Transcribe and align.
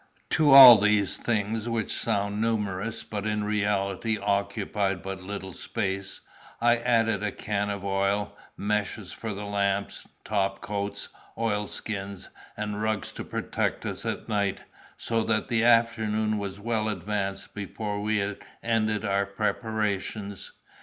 To 0.31 0.51
all 0.51 0.79
these 0.79 1.15
things, 1.15 1.69
which 1.69 1.93
sound 1.95 2.41
numerous, 2.41 3.03
but 3.03 3.27
in 3.27 3.43
reality 3.43 4.17
occupied 4.17 5.03
but 5.03 5.21
little 5.21 5.53
space, 5.53 6.21
I 6.59 6.77
added 6.77 7.21
a 7.21 7.31
can 7.31 7.69
of 7.69 7.85
oil, 7.85 8.35
meshes 8.57 9.11
for 9.11 9.31
the 9.35 9.45
lamps, 9.45 10.07
top 10.23 10.59
coats, 10.59 11.09
oil 11.37 11.67
skins, 11.67 12.29
and 12.57 12.81
rugs 12.81 13.11
to 13.11 13.23
protect 13.23 13.85
us 13.85 14.03
at 14.03 14.27
night, 14.27 14.61
so 14.97 15.21
that 15.25 15.49
the 15.49 15.63
afternoon 15.63 16.39
was 16.39 16.59
well 16.59 16.89
advanced 16.89 17.53
before 17.53 18.01
we 18.01 18.17
had 18.17 18.37
ended 18.63 19.05
our 19.05 19.27
preparations. 19.27 20.51